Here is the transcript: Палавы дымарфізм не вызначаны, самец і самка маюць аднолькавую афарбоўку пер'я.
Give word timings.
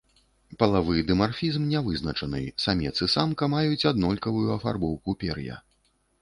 Палавы 0.61 1.01
дымарфізм 1.09 1.67
не 1.73 1.79
вызначаны, 1.89 2.41
самец 2.65 2.95
і 3.07 3.09
самка 3.15 3.51
маюць 3.55 3.87
аднолькавую 3.91 4.49
афарбоўку 4.57 5.17
пер'я. 5.27 5.61